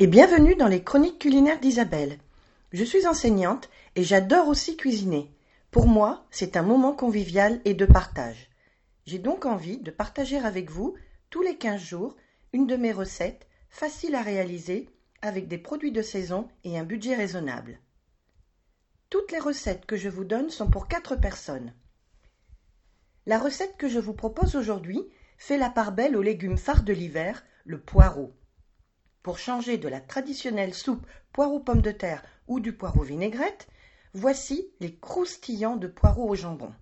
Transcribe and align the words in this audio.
et 0.00 0.08
bienvenue 0.08 0.56
dans 0.56 0.66
les 0.66 0.82
chroniques 0.82 1.20
culinaires 1.20 1.60
d'Isabelle. 1.60 2.18
Je 2.72 2.82
suis 2.82 3.06
enseignante 3.06 3.70
et 3.94 4.02
j'adore 4.02 4.48
aussi 4.48 4.76
cuisiner. 4.76 5.30
Pour 5.70 5.86
moi, 5.86 6.26
c'est 6.32 6.56
un 6.56 6.62
moment 6.62 6.92
convivial 6.92 7.60
et 7.64 7.74
de 7.74 7.86
partage. 7.86 8.50
J'ai 9.06 9.20
donc 9.20 9.46
envie 9.46 9.78
de 9.78 9.92
partager 9.92 10.38
avec 10.38 10.70
vous, 10.70 10.96
tous 11.30 11.42
les 11.42 11.56
15 11.56 11.80
jours, 11.80 12.16
une 12.52 12.66
de 12.66 12.74
mes 12.74 12.90
recettes, 12.90 13.46
faciles 13.70 14.16
à 14.16 14.22
réaliser, 14.22 14.88
avec 15.20 15.46
des 15.46 15.58
produits 15.58 15.92
de 15.92 16.02
saison 16.02 16.48
et 16.64 16.76
un 16.76 16.84
budget 16.84 17.14
raisonnable. 17.14 17.78
Toutes 19.08 19.30
les 19.30 19.38
recettes 19.38 19.86
que 19.86 19.96
je 19.96 20.08
vous 20.08 20.24
donne 20.24 20.50
sont 20.50 20.68
pour 20.68 20.88
4 20.88 21.14
personnes. 21.14 21.72
La 23.26 23.38
recette 23.38 23.76
que 23.76 23.88
je 23.88 24.00
vous 24.00 24.14
propose 24.14 24.56
aujourd'hui 24.56 25.00
fait 25.38 25.58
la 25.58 25.70
part 25.70 25.92
belle 25.92 26.16
aux 26.16 26.22
légumes 26.22 26.58
phares 26.58 26.82
de 26.82 26.92
l'hiver, 26.92 27.44
le 27.64 27.78
poireau. 27.80 28.34
Pour 29.22 29.38
changer 29.38 29.78
de 29.78 29.88
la 29.88 30.00
traditionnelle 30.00 30.74
soupe 30.74 31.06
poireau-pomme 31.32 31.80
de 31.80 31.92
terre 31.92 32.24
ou 32.48 32.58
du 32.60 32.72
poireau 32.72 33.02
vinaigrette, 33.02 33.68
voici 34.14 34.68
les 34.80 34.96
croustillants 34.96 35.76
de 35.76 35.86
poireaux 35.86 36.28
au 36.28 36.34
jambon. 36.34 36.72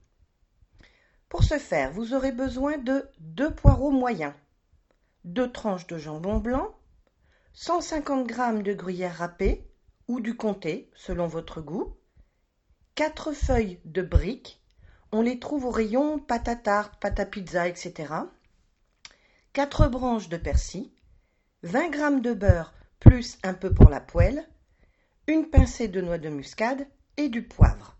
Pour 1.28 1.44
ce 1.44 1.58
faire, 1.58 1.92
vous 1.92 2.14
aurez 2.14 2.32
besoin 2.32 2.78
de 2.78 3.08
deux 3.18 3.54
poireaux 3.54 3.90
moyens, 3.90 4.34
deux 5.24 5.52
tranches 5.52 5.86
de 5.86 5.98
jambon 5.98 6.38
blanc, 6.38 6.74
150 7.52 8.28
g 8.28 8.62
de 8.62 8.72
gruyère 8.72 9.18
râpée 9.18 9.68
ou 10.08 10.20
du 10.20 10.36
comté 10.36 10.90
selon 10.94 11.26
votre 11.26 11.60
goût, 11.60 11.96
quatre 12.94 13.32
feuilles 13.32 13.80
de 13.84 14.02
briques, 14.02 14.62
on 15.12 15.22
les 15.22 15.38
trouve 15.38 15.66
au 15.66 15.70
rayon 15.70 16.18
pâte 16.18 16.48
à 16.48 17.26
pizza, 17.26 17.68
etc. 17.68 18.14
Quatre 19.52 19.88
branches 19.88 20.28
de 20.28 20.36
persil, 20.36 20.90
20 21.62 21.92
g 21.92 22.20
de 22.22 22.32
beurre 22.32 22.72
plus 23.00 23.36
un 23.42 23.52
peu 23.52 23.70
pour 23.70 23.90
la 23.90 24.00
poêle, 24.00 24.48
une 25.26 25.50
pincée 25.50 25.88
de 25.88 26.00
noix 26.00 26.16
de 26.16 26.30
muscade 26.30 26.86
et 27.18 27.28
du 27.28 27.42
poivre. 27.42 27.98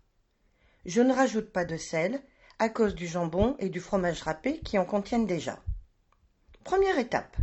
Je 0.85 0.99
ne 0.99 1.13
rajoute 1.13 1.51
pas 1.51 1.63
de 1.63 1.77
sel 1.77 2.23
à 2.57 2.69
cause 2.69 2.95
du 2.95 3.05
jambon 3.05 3.55
et 3.59 3.69
du 3.69 3.79
fromage 3.79 4.23
râpé 4.23 4.61
qui 4.61 4.79
en 4.79 4.85
contiennent 4.85 5.27
déjà. 5.27 5.59
Première 6.63 6.97
étape. 6.97 7.37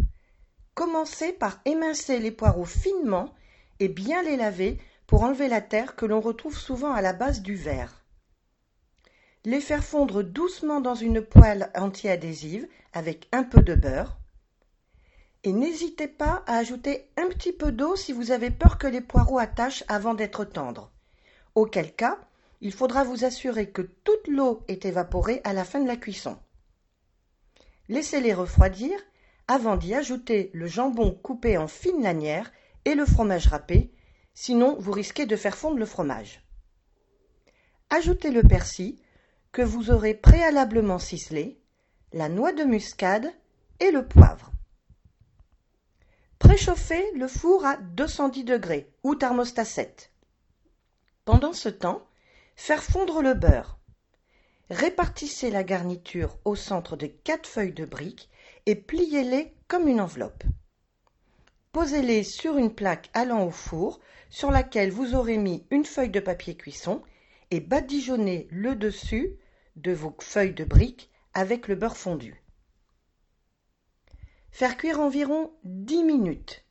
Commencez 0.74 1.33
par 1.33 1.61
émincer 1.64 2.19
les 2.19 2.33
poireaux 2.33 2.64
finement 2.64 3.33
et 3.78 3.89
bien 3.89 4.20
les 4.24 4.36
laver 4.36 4.80
pour 5.06 5.22
enlever 5.22 5.46
la 5.46 5.61
terre 5.61 5.94
que 5.94 6.05
l'on 6.05 6.20
retrouve 6.20 6.58
souvent 6.58 6.92
à 6.92 7.00
la 7.00 7.12
base 7.12 7.42
du 7.42 7.55
verre. 7.55 8.05
Les 9.44 9.61
faire 9.61 9.84
fondre 9.84 10.24
doucement 10.24 10.80
dans 10.80 10.96
une 10.96 11.22
poêle 11.22 11.70
anti-adhésive 11.77 12.66
avec 12.92 13.28
un 13.30 13.44
peu 13.44 13.62
de 13.62 13.77
beurre. 13.77 14.17
Et 15.44 15.53
n'hésitez 15.53 16.08
pas 16.08 16.42
à 16.47 16.56
ajouter 16.56 17.08
un 17.17 17.28
petit 17.28 17.53
peu 17.53 17.72
d'eau 17.72 17.97
si 17.97 18.12
vous 18.12 18.33
avez 18.33 18.50
peur 18.50 18.78
que 18.78 18.86
les 18.86 19.00
poireaux 19.00 19.39
attachent 19.39 19.84
avant 19.89 20.14
d'être 20.14 20.45
tendres. 20.45 20.91
Auquel 21.55 21.95
cas, 21.95 22.19
il 22.61 22.72
faudra 22.72 23.05
vous 23.05 23.25
assurer 23.25 23.70
que 23.70 23.83
toute 23.83 24.27
l'eau 24.27 24.64
est 24.69 24.84
évaporée 24.84 25.41
à 25.45 25.53
la 25.53 25.64
fin 25.64 25.80
de 25.80 25.86
la 25.86 25.97
cuisson. 25.97 26.36
Laissez-les 27.89 28.34
refroidir 28.34 28.98
avant 29.47 29.77
d'y 29.77 29.95
ajouter 29.95 30.50
le 30.53 30.67
jambon 30.67 31.12
coupé 31.12 31.56
en 31.56 31.69
fines 31.69 32.02
lanières 32.02 32.52
et 32.84 32.95
le 32.95 33.06
fromage 33.06 33.47
râpé, 33.47 33.92
sinon 34.34 34.77
vous 34.78 34.92
risquez 34.92 35.25
de 35.25 35.36
faire 35.36 35.56
fondre 35.56 35.78
le 35.78 35.86
fromage. 35.86 36.42
Ajoutez 37.91 38.30
le 38.30 38.42
persil 38.42 38.98
que 39.52 39.62
vous 39.62 39.91
aurez 39.91 40.14
préalablement 40.14 40.98
ciselé, 40.98 41.61
la 42.12 42.28
noix 42.28 42.52
de 42.52 42.64
muscade 42.64 43.33
et 43.80 43.91
le 43.91 44.06
poivre. 44.06 44.52
Préchauffez 46.48 47.05
le 47.14 47.28
four 47.28 47.67
à 47.67 47.77
210 47.77 48.42
degrés 48.42 48.90
ou 49.02 49.14
thermostat 49.14 49.67
7. 49.67 50.11
Pendant 51.27 51.52
ce 51.52 51.68
temps, 51.68 52.06
faire 52.56 52.83
fondre 52.83 53.20
le 53.20 53.34
beurre. 53.34 53.78
Répartissez 54.70 55.50
la 55.50 55.62
garniture 55.62 56.39
au 56.46 56.56
centre 56.56 56.96
de 56.96 57.06
quatre 57.06 57.46
feuilles 57.46 57.74
de 57.74 57.84
briques 57.84 58.30
et 58.64 58.77
pliez-les 58.77 59.52
comme 59.68 59.89
une 59.89 60.00
enveloppe. 60.00 60.42
Posez-les 61.73 62.24
sur 62.24 62.56
une 62.56 62.74
plaque 62.74 63.11
allant 63.12 63.44
au 63.44 63.50
four 63.50 64.00
sur 64.30 64.50
laquelle 64.50 64.90
vous 64.90 65.14
aurez 65.14 65.36
mis 65.36 65.67
une 65.70 65.84
feuille 65.84 66.08
de 66.08 66.18
papier 66.18 66.56
cuisson 66.56 67.02
et 67.50 67.61
badigeonnez 67.61 68.48
le 68.50 68.74
dessus 68.74 69.36
de 69.77 69.92
vos 69.92 70.17
feuilles 70.18 70.55
de 70.55 70.64
briques 70.64 71.11
avec 71.34 71.68
le 71.68 71.74
beurre 71.74 71.98
fondu. 71.98 72.42
Faire 74.51 74.77
cuire 74.77 75.01
environ 75.01 75.53
10 75.64 76.05
minutes. 76.05 76.64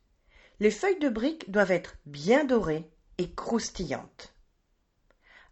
Les 0.60 0.70
feuilles 0.70 0.98
de 0.98 1.08
briques 1.08 1.50
doivent 1.50 1.70
être 1.70 1.96
bien 2.06 2.44
dorées 2.44 2.90
et 3.18 3.32
croustillantes. 3.32 4.34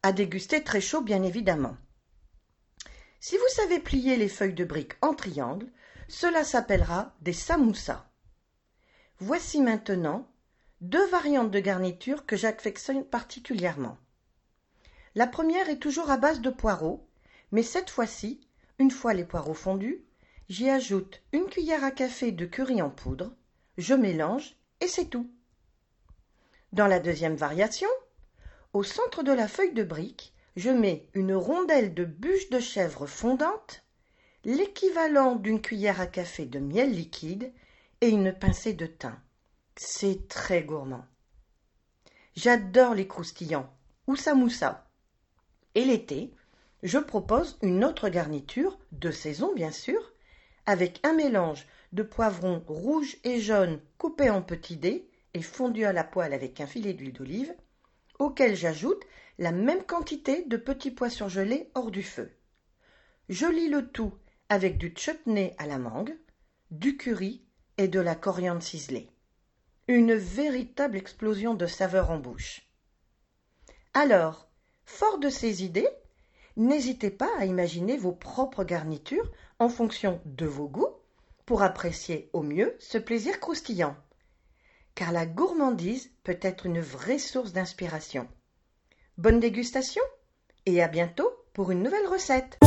À 0.02 0.12
déguster 0.12 0.62
très 0.62 0.80
chaud, 0.80 1.00
bien 1.00 1.22
évidemment. 1.22 1.76
Si 3.20 3.36
vous 3.36 3.54
savez 3.54 3.80
plier 3.80 4.16
les 4.16 4.28
feuilles 4.28 4.54
de 4.54 4.64
briques 4.64 4.96
en 5.02 5.14
triangle, 5.14 5.66
cela 6.08 6.44
s'appellera 6.44 7.14
des 7.20 7.32
samoussas. 7.32 8.06
Voici 9.18 9.62
maintenant 9.62 10.28
deux 10.80 11.06
variantes 11.08 11.50
de 11.50 11.58
garniture 11.58 12.26
que 12.26 12.36
j'affectionne 12.36 13.04
particulièrement. 13.04 13.96
La 15.14 15.26
première 15.26 15.70
est 15.70 15.78
toujours 15.78 16.10
à 16.10 16.18
base 16.18 16.40
de 16.40 16.50
poireaux, 16.50 17.08
mais 17.50 17.62
cette 17.62 17.90
fois-ci, 17.90 18.46
une 18.78 18.90
fois 18.90 19.14
les 19.14 19.24
poireaux 19.24 19.54
fondus, 19.54 20.04
j'y 20.48 20.70
ajoute 20.70 21.22
une 21.32 21.46
cuillère 21.46 21.84
à 21.84 21.90
café 21.90 22.32
de 22.32 22.46
curry 22.46 22.80
en 22.82 22.90
poudre, 22.90 23.34
je 23.78 23.94
mélange 23.94 24.56
et 24.80 24.88
c'est 24.88 25.06
tout. 25.06 25.30
Dans 26.72 26.86
la 26.86 27.00
deuxième 27.00 27.36
variation, 27.36 27.88
au 28.72 28.82
centre 28.82 29.22
de 29.22 29.32
la 29.32 29.48
feuille 29.48 29.72
de 29.72 29.82
brique, 29.82 30.34
je 30.56 30.70
mets 30.70 31.08
une 31.14 31.34
rondelle 31.34 31.94
de 31.94 32.04
bûche 32.04 32.50
de 32.50 32.60
chèvre 32.60 33.06
fondante, 33.06 33.82
l'équivalent 34.44 35.36
d'une 35.36 35.60
cuillère 35.60 36.00
à 36.00 36.06
café 36.06 36.46
de 36.46 36.58
miel 36.58 36.92
liquide 36.92 37.52
et 38.00 38.08
une 38.08 38.32
pincée 38.32 38.74
de 38.74 38.86
thym. 38.86 39.18
C'est 39.76 40.28
très 40.28 40.62
gourmand. 40.62 41.04
J'adore 42.34 42.94
les 42.94 43.06
croustillants 43.06 43.72
ou 44.06 44.16
samoussa. 44.16 44.88
Et 45.74 45.84
l'été, 45.84 46.32
je 46.82 46.98
propose 46.98 47.58
une 47.62 47.84
autre 47.84 48.08
garniture, 48.08 48.78
de 48.92 49.10
saison 49.10 49.52
bien 49.54 49.70
sûr, 49.70 50.12
avec 50.66 51.00
un 51.04 51.12
mélange 51.12 51.66
de 51.92 52.02
poivrons 52.02 52.62
rouges 52.66 53.16
et 53.24 53.40
jaunes 53.40 53.80
coupés 53.98 54.30
en 54.30 54.42
petits 54.42 54.76
dés 54.76 55.08
et 55.34 55.42
fondus 55.42 55.84
à 55.84 55.92
la 55.92 56.04
poêle 56.04 56.32
avec 56.32 56.60
un 56.60 56.66
filet 56.66 56.92
d'huile 56.92 57.12
d'olive, 57.12 57.54
auquel 58.18 58.56
j'ajoute 58.56 59.04
la 59.38 59.52
même 59.52 59.84
quantité 59.84 60.44
de 60.44 60.56
petits 60.56 60.90
pois 60.90 61.10
surgelés 61.10 61.70
hors 61.74 61.90
du 61.90 62.02
feu. 62.02 62.32
Je 63.28 63.46
lis 63.46 63.68
le 63.68 63.88
tout 63.88 64.14
avec 64.48 64.78
du 64.78 64.94
chutney 64.96 65.54
à 65.58 65.66
la 65.66 65.78
mangue, 65.78 66.16
du 66.70 66.96
curry 66.96 67.44
et 67.78 67.88
de 67.88 68.00
la 68.00 68.14
coriandre 68.14 68.62
ciselée. 68.62 69.10
Une 69.88 70.14
véritable 70.14 70.96
explosion 70.96 71.54
de 71.54 71.66
saveurs 71.66 72.10
en 72.10 72.18
bouche. 72.18 72.62
Alors, 73.94 74.48
fort 74.84 75.18
de 75.18 75.28
ces 75.28 75.64
idées, 75.64 75.88
n'hésitez 76.56 77.10
pas 77.10 77.30
à 77.38 77.44
imaginer 77.44 77.96
vos 77.96 78.12
propres 78.12 78.64
garnitures 78.64 79.30
en 79.58 79.68
fonction 79.68 80.20
de 80.24 80.46
vos 80.46 80.68
goûts 80.68 80.94
pour 81.44 81.62
apprécier 81.62 82.28
au 82.32 82.42
mieux 82.42 82.74
ce 82.78 82.98
plaisir 82.98 83.40
croustillant. 83.40 83.96
Car 84.94 85.12
la 85.12 85.26
gourmandise 85.26 86.10
peut 86.24 86.38
être 86.40 86.66
une 86.66 86.80
vraie 86.80 87.18
source 87.18 87.52
d'inspiration. 87.52 88.28
Bonne 89.18 89.40
dégustation 89.40 90.02
et 90.64 90.82
à 90.82 90.88
bientôt 90.88 91.30
pour 91.52 91.70
une 91.70 91.82
nouvelle 91.82 92.06
recette. 92.06 92.58